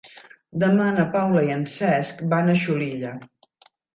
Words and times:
Demà 0.61 0.87
na 0.95 1.03
Paula 1.15 1.43
i 1.49 1.51
en 1.57 1.61
Cesc 1.75 2.25
van 2.33 2.51
a 2.53 2.57
Xulilla. 2.65 3.15